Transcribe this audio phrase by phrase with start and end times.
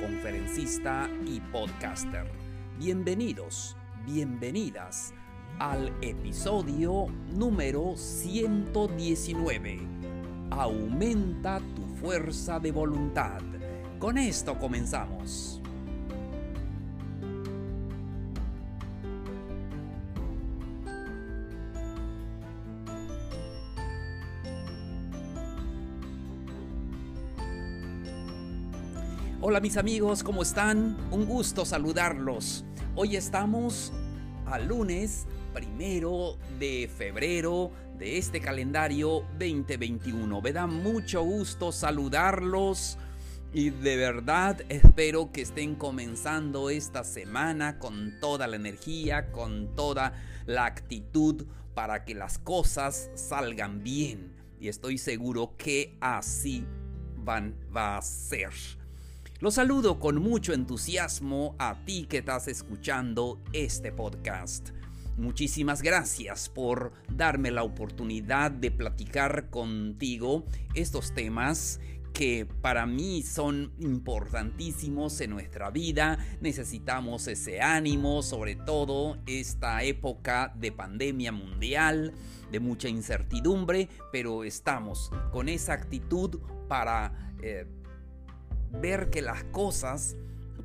[0.00, 2.30] conferencista y podcaster.
[2.78, 5.12] Bienvenidos, bienvenidas
[5.58, 9.80] al episodio número 119.
[10.50, 13.40] Aumenta tu fuerza de voluntad.
[13.98, 15.57] Con esto comenzamos.
[29.50, 30.94] Hola mis amigos, ¿cómo están?
[31.10, 32.66] Un gusto saludarlos.
[32.94, 33.94] Hoy estamos
[34.44, 40.42] al lunes primero de febrero de este calendario 2021.
[40.42, 42.98] Me da mucho gusto saludarlos
[43.54, 50.12] y de verdad espero que estén comenzando esta semana con toda la energía, con toda
[50.44, 54.30] la actitud para que las cosas salgan bien.
[54.60, 56.66] Y estoy seguro que así
[57.16, 58.52] van va a ser.
[59.40, 64.70] Los saludo con mucho entusiasmo a ti que estás escuchando este podcast.
[65.16, 70.44] Muchísimas gracias por darme la oportunidad de platicar contigo
[70.74, 71.78] estos temas
[72.12, 76.18] que para mí son importantísimos en nuestra vida.
[76.40, 82.12] Necesitamos ese ánimo, sobre todo esta época de pandemia mundial,
[82.50, 87.36] de mucha incertidumbre, pero estamos con esa actitud para...
[87.40, 87.66] Eh,
[88.72, 90.16] ver que las cosas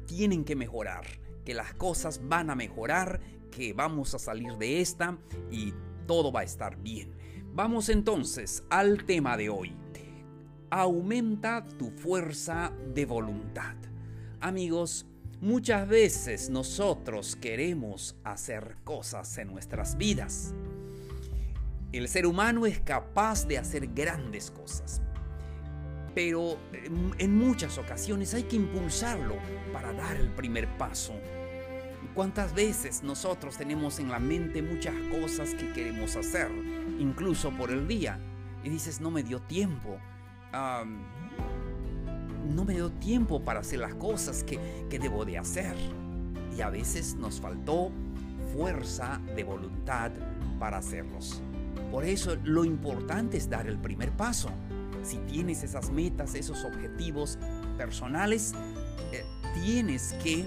[0.06, 1.06] tienen que mejorar,
[1.46, 3.20] que las cosas van a mejorar,
[3.52, 5.18] que vamos a salir de esta
[5.52, 5.74] y
[6.08, 7.12] todo va a estar bien.
[7.54, 9.76] Vamos entonces al tema de hoy.
[10.70, 13.76] Aumenta tu fuerza de voluntad.
[14.40, 15.06] Amigos,
[15.40, 20.54] muchas veces nosotros queremos hacer cosas en nuestras vidas.
[21.92, 25.00] El ser humano es capaz de hacer grandes cosas,
[26.14, 26.58] pero
[27.18, 29.36] en muchas ocasiones hay que impulsarlo
[29.72, 31.14] para dar el primer paso.
[32.14, 36.52] ¿Cuántas veces nosotros tenemos en la mente muchas cosas que queremos hacer,
[37.00, 38.20] incluso por el día?
[38.64, 39.98] Y dices, no me dio tiempo.
[42.54, 44.60] no me dio tiempo para hacer las cosas que,
[44.90, 45.76] que debo de hacer.
[46.56, 47.92] Y a veces nos faltó
[48.56, 50.12] fuerza de voluntad
[50.60, 51.42] para hacerlos.
[51.90, 54.52] Por eso lo importante es dar el primer paso
[55.04, 57.38] si tienes esas metas, esos objetivos
[57.78, 58.54] personales,
[59.12, 60.46] eh, tienes que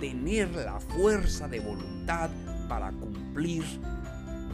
[0.00, 2.30] tener la fuerza de voluntad
[2.68, 3.64] para cumplir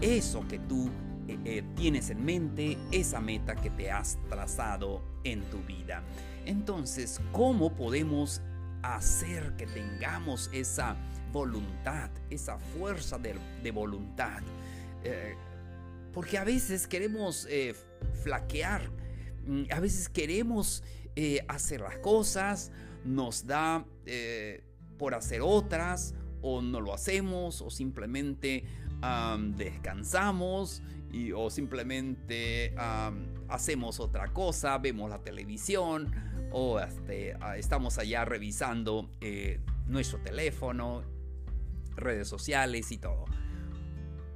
[0.01, 0.91] eso que tú
[1.29, 6.03] eh, eh, tienes en mente, esa meta que te has trazado en tu vida.
[6.45, 8.43] Entonces, ¿cómo podemos
[8.83, 10.97] hacer que tengamos esa
[11.33, 14.43] voluntad, esa fuerza de, voluntad?
[16.15, 17.47] porque a veces queremos
[18.23, 18.91] flaquear.
[19.47, 20.83] Mm, a veces queremos
[21.17, 22.73] eh, hacer las cosas,
[23.05, 24.65] nos da eh,
[24.99, 28.65] por hacer otras, o no lo hacemos, o simplemente
[29.57, 30.83] descansamos,
[31.13, 32.75] y, o simplemente
[33.49, 36.11] hacemos otra cosa, vemos la televisión,
[36.53, 41.03] o este, ah, estamos allá revisando eh, nuestro teléfono,
[41.97, 43.27] redes sociales y todo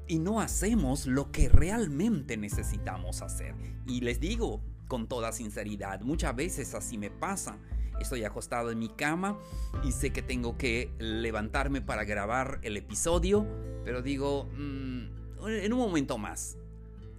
[0.08, 3.54] y no hacemos lo que realmente necesitamos hacer.
[3.86, 7.58] Y les digo con toda sinceridad, muchas veces así me pasa.
[8.00, 9.38] Estoy acostado en mi cama
[9.84, 13.46] y sé que tengo que levantarme para grabar el episodio,
[13.84, 16.56] pero digo, mm, en un momento más.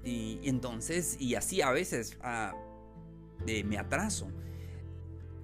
[0.03, 2.55] Y, entonces, y así a veces ah,
[3.45, 4.31] me atraso.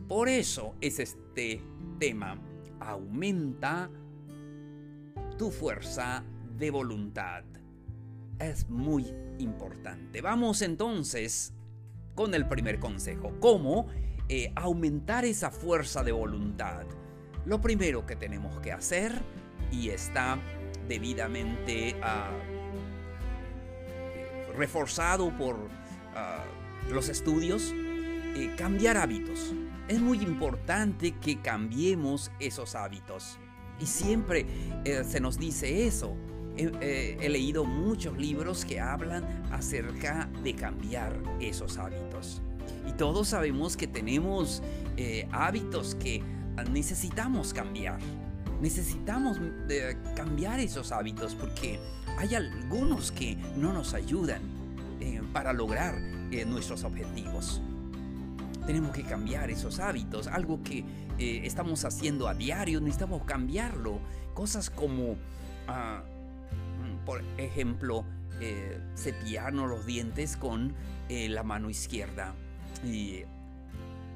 [0.07, 1.61] Por eso es este
[1.99, 2.39] tema,
[2.79, 3.89] aumenta
[5.37, 6.23] tu fuerza
[6.57, 7.43] de voluntad.
[8.39, 10.21] Es muy importante.
[10.21, 11.53] Vamos entonces
[12.15, 13.33] con el primer consejo.
[13.39, 13.87] ¿Cómo
[14.29, 16.85] eh, aumentar esa fuerza de voluntad?
[17.45, 19.21] Lo primero que tenemos que hacer,
[19.71, 20.39] y está
[20.87, 22.31] debidamente ah,
[24.55, 25.57] reforzado por
[26.15, 26.43] ah,
[26.89, 29.53] los estudios, eh, cambiar hábitos.
[29.87, 33.37] Es muy importante que cambiemos esos hábitos.
[33.79, 34.45] Y siempre
[34.85, 36.15] eh, se nos dice eso.
[36.57, 42.41] Eh, he, leído muchos libros que hablan acerca de cambiar esos hábitos.
[42.87, 44.63] Y todos sabemos que tenemos
[44.95, 46.23] eh, hábitos que
[46.71, 47.99] necesitamos cambiar.
[48.61, 49.37] Necesitamos
[49.69, 51.79] eh, cambiar esos hábitos porque
[52.17, 54.41] hay algunos que no nos ayudan
[55.01, 55.95] eh, para lograr
[56.31, 57.61] eh, nuestros objetivos.
[58.65, 60.83] Tenemos que cambiar esos hábitos, algo que
[61.17, 63.99] estamos haciendo a diario, necesitamos cambiarlo.
[64.33, 65.17] Cosas como,
[65.67, 66.01] ah,
[67.05, 68.05] por ejemplo,
[68.95, 70.73] cepillarnos los dientes con
[71.09, 72.35] la mano izquierda.
[72.83, 73.23] Y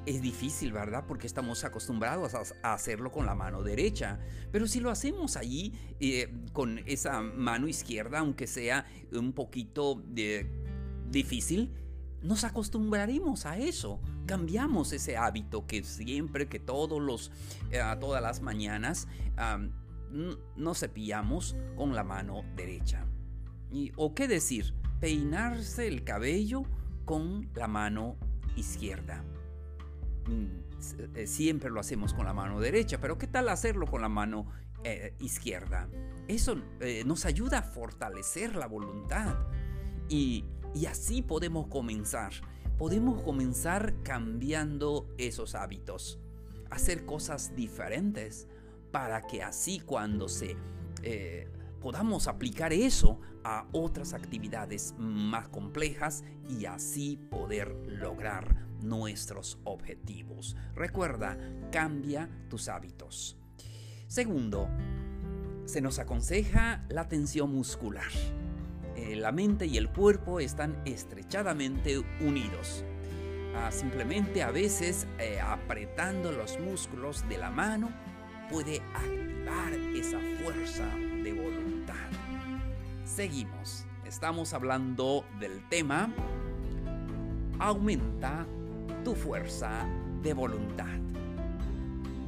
[0.10, 1.04] es difícil, ¿verdad?
[1.08, 4.20] Porque estamos acostumbrados a, hacerlo con la mano derecha.
[4.52, 10.50] Pero si lo hacemos allí eh, con esa mano izquierda, aunque sea un poquito eh,
[11.12, 11.72] difícil,
[12.24, 14.02] nos acostumbraremos a eso.
[14.26, 17.32] Cambiamos ese hábito que siempre, que todos los,
[17.72, 19.08] eh, todas las mañanas
[20.12, 23.06] nos cepillamos con la mano derecha.
[23.72, 24.74] Y, ¿O qué decir?
[25.00, 26.64] Peinarse el cabello
[27.06, 28.18] con la mano
[28.56, 29.24] izquierda.
[30.28, 34.10] Mm, eh, siempre lo hacemos con la mano derecha, pero ¿qué tal hacerlo con la
[34.10, 34.48] mano
[34.84, 35.90] eh, izquierda?
[36.28, 39.36] Eso eh, nos ayuda a fortalecer la voluntad
[40.08, 42.34] y, y así podemos comenzar.
[42.78, 46.20] Podemos comenzar cambiando esos hábitos,
[46.70, 48.48] hacer cosas diferentes
[48.92, 50.56] para que así cuando se
[51.80, 60.56] podamos aplicar eso a otras actividades más complejas y así poder lograr nuestros objetivos.
[60.76, 61.38] Recuerda,
[61.72, 63.38] cambia tus hábitos.
[64.08, 64.70] Segundo,
[65.66, 68.12] se nos aconseja la tensión muscular.
[68.96, 72.84] Eh, la mente y el cuerpo están estrechadamente unidos.
[73.56, 77.92] Ah, simplemente a veces eh, apretando los músculos de la mano
[78.50, 80.86] puede activar esa fuerza
[81.24, 81.96] de voluntad.
[83.06, 83.86] Seguimos.
[84.06, 86.12] Estamos hablando del tema
[87.60, 88.46] aumenta
[89.04, 89.86] tu fuerza
[90.24, 90.88] de voluntad.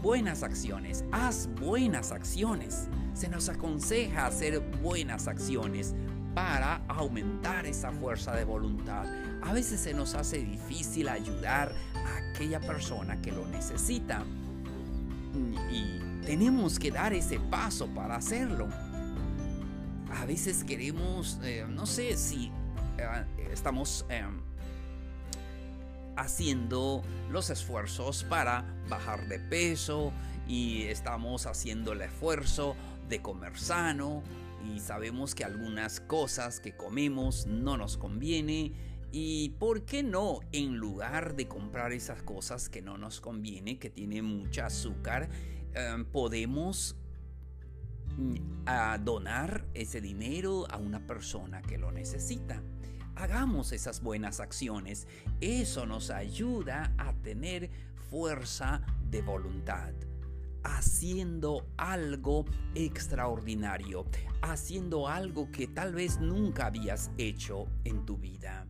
[0.02, 2.88] Buenas acciones, haz buenas acciones.
[3.14, 5.94] Se nos aconseja hacer buenas acciones
[6.34, 9.06] para aumentar esa fuerza de voluntad.
[9.42, 14.24] A veces se nos hace difícil ayudar a aquella persona que lo necesita.
[15.72, 18.68] Y tenemos que dar ese paso para hacerlo.
[20.14, 22.52] A veces queremos, eh, no sé si
[22.98, 24.06] eh, estamos...
[24.10, 24.52] Em,
[26.16, 30.12] haciendo los esfuerzos para bajar de peso
[30.48, 32.76] y estamos haciendo el esfuerzo
[33.10, 34.22] de comer sano
[34.72, 38.74] y sabemos que algunas cosas que comemos no nos conviene
[39.12, 43.90] y por qué no en lugar de comprar esas cosas que no nos conviene que
[43.90, 45.30] tienen mucha azúcar
[45.74, 46.96] em, podemos
[48.18, 52.62] mm, donar ese dinero a una persona que lo necesita
[53.16, 55.08] hagamos esas buenas acciones.
[55.40, 57.70] Eso nos ayuda a tener
[58.10, 59.94] fuerza de voluntad.
[60.64, 62.46] Haciendo algo
[62.76, 64.06] extraordinario,
[64.42, 68.68] haciendo algo que tal vez nunca habías hecho en tu vida.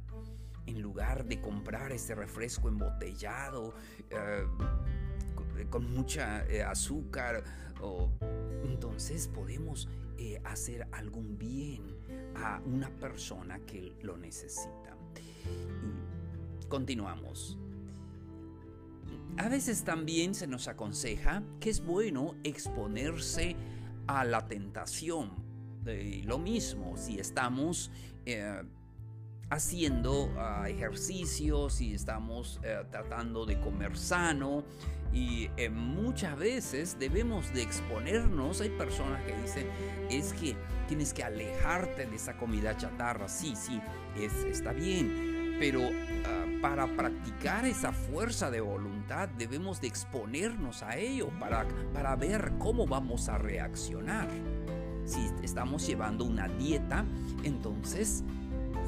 [0.68, 3.74] En lugar de comprar ese refresco embotellado
[4.10, 4.46] eh,
[5.70, 7.44] con mucha eh, azúcar,
[8.64, 9.88] entonces podemos
[10.18, 11.82] eh, hacer algún bien
[12.36, 14.96] a una persona que lo necesita.
[16.68, 17.58] continuamos.
[19.38, 23.56] A veces también se nos aconseja que es bueno exponerse
[24.08, 25.32] a la tentación.
[26.26, 27.90] lo mismo, si estamos
[28.26, 28.62] eh,
[29.52, 34.64] haciendo ah, ejercicios, si estamos eh, tratando de comer sano,
[35.14, 38.62] y eh, muchas veces debemos de exponernos.
[38.62, 39.68] Hay personas que dicen,
[40.10, 40.56] es que
[40.88, 43.28] tienes que alejarte de esa comida chatarra.
[43.28, 43.82] Sí, sí,
[44.18, 45.58] es, está bien.
[45.60, 52.16] Pero ah, para practicar esa fuerza de voluntad debemos de exponernos a ello para, para
[52.16, 54.30] ver cómo vamos a reaccionar.
[55.04, 57.04] Si estamos llevando una dieta,
[57.44, 58.24] entonces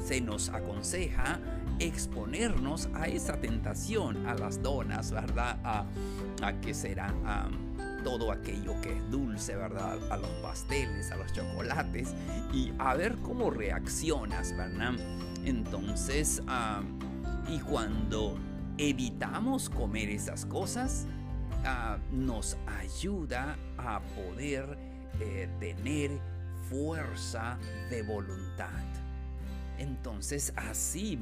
[0.04, 1.40] se nos aconseja
[1.78, 5.58] exponernos a esa tentación, a las donas, ¿verdad?
[5.64, 5.86] A,
[6.42, 7.48] a que será a
[8.04, 9.98] todo aquello que es dulce, ¿verdad?
[10.12, 12.14] A los pasteles, a los chocolates
[12.52, 14.92] y a ver cómo reaccionas, ¿verdad?
[15.44, 16.42] Entonces,
[17.48, 18.38] y cuando
[18.78, 21.06] evitamos comer esas cosas,
[22.12, 24.78] nos ayuda a poder
[25.20, 26.10] eh, tener
[26.68, 27.58] fuerza
[27.90, 28.82] de voluntad.
[29.78, 31.18] Entonces así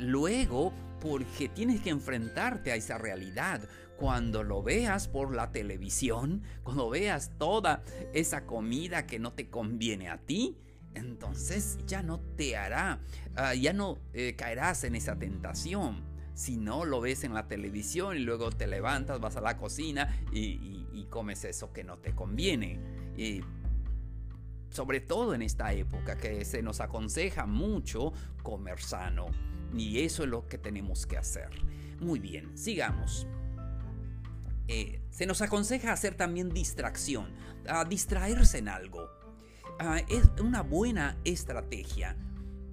[0.00, 3.60] Luego, porque tienes que enfrentarte a esa realidad.
[3.98, 7.82] Cuando lo veas por la televisión, cuando veas toda
[8.14, 10.56] esa comida que no te conviene a ti,
[10.94, 13.00] entonces ya no te hará,
[13.36, 16.02] ah, ya no eh, caerás en esa tentación.
[16.32, 20.18] Si no, lo ves en la televisión y luego te levantas, vas a la cocina
[20.32, 20.78] y,
[21.10, 22.78] comes eso que no te conviene.
[23.16, 23.40] Y
[24.70, 28.12] sobre todo en esta época que se nos aconseja mucho
[28.42, 29.26] comer sano.
[29.76, 31.50] Y eso es lo que tenemos que hacer.
[32.00, 33.26] Muy bien, sigamos.
[34.66, 37.28] Eh, se nos aconseja hacer también distracción,
[37.68, 39.08] a distraerse en algo.
[39.78, 42.16] Ah, es una buena estrategia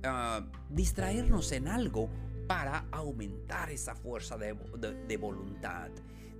[0.04, 2.10] ah, distraernos en algo
[2.48, 5.90] para aumentar esa fuerza de, voluntad.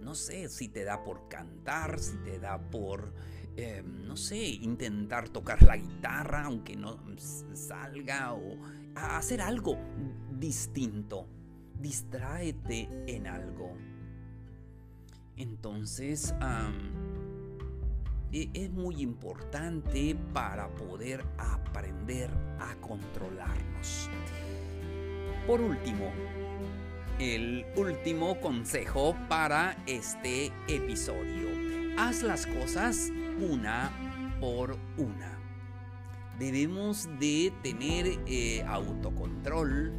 [0.02, 3.14] No sé si te da por cantar, si te da por,
[3.60, 7.00] eh, no sé, intentar tocar la guitarra aunque no
[7.54, 8.56] salga o
[8.94, 9.80] hacer algo
[10.32, 11.28] distinto.
[11.80, 13.76] Distráete en algo.
[15.38, 16.36] Entonces,
[18.32, 24.08] e, es muy importante para poder aprender a controlarnos.
[25.48, 26.12] Por último,
[27.18, 31.48] el último consejo para este episodio.
[31.98, 33.92] Haz las cosas una
[34.40, 35.38] por una.
[36.40, 39.94] Debemos de tener eh, autocontrol.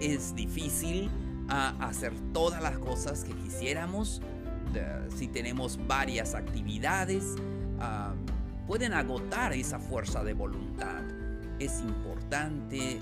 [0.00, 1.10] es difícil
[1.48, 4.20] hacer todas las cosas que quisiéramos.
[5.16, 7.36] si tenemos varias actividades,
[8.66, 11.02] pueden agotar esa fuerza de voluntad
[11.64, 12.98] es importante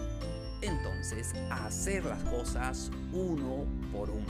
[0.63, 4.27] entonces hacer las cosas uno por uno,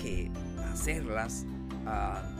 [0.00, 0.30] que
[0.70, 1.46] hacerlas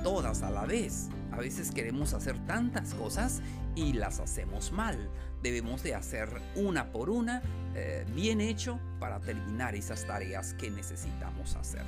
[0.03, 1.09] todas a la vez.
[1.33, 3.41] A veces queremos hacer tantas cosas
[3.75, 5.11] y las hacemos mal.
[5.43, 7.43] Debemos de hacer una por una,
[7.75, 11.83] eh, bien hecho, para terminar esas tareas que necesitamos hacer.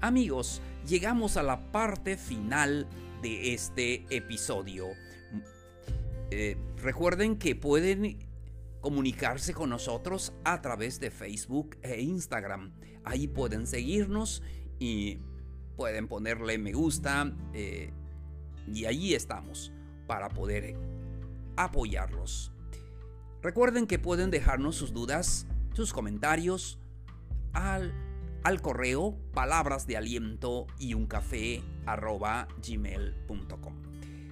[0.00, 2.86] Amigos, llegamos a la parte final
[3.22, 4.88] de este episodio.
[6.30, 8.18] Eh, recuerden que pueden
[8.80, 12.72] comunicarse con nosotros a través de Facebook e Instagram.
[13.02, 14.42] Ahí pueden seguirnos
[14.78, 15.18] y
[15.76, 17.92] pueden ponerle me gusta eh,
[18.72, 19.72] y allí estamos
[20.06, 20.76] para poder
[21.56, 22.52] apoyarlos.
[23.42, 26.78] Recuerden que pueden dejarnos sus dudas, sus comentarios
[27.52, 27.92] al,
[28.42, 33.74] al correo palabras de aliento y un café gmail.com.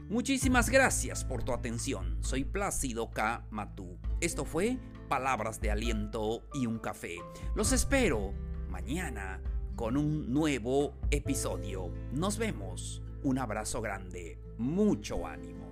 [0.08, 2.18] Muchísimas gracias por tu atención.
[2.22, 3.46] Soy Plácido K.
[3.50, 3.98] Matú.
[4.20, 7.16] Esto fue Palabras de Aliento y un Café.
[7.54, 8.32] Los espero
[8.68, 9.40] mañana
[9.82, 11.90] con un nuevo episodio.
[12.12, 13.02] Nos vemos.
[13.24, 14.38] Un abrazo grande.
[14.56, 15.66] Mucho ánimo.